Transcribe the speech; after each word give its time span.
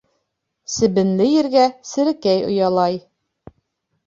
Себенле 0.75 1.27
ергә 1.33 1.67
серәкәй 1.91 2.43
оялай. 2.47 2.99